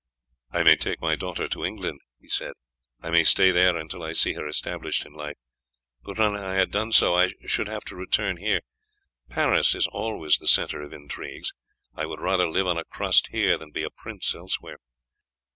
[0.49, 2.53] "'I may take my daughter to England,' he said;
[3.03, 5.35] 'I may stay there until I see her established in life,
[6.01, 8.61] but when I had done so I should have to return here.
[9.29, 11.53] Paris is always the centre of intrigues;
[11.93, 14.77] I would rather live on a crust here than be a prince elsewhere.'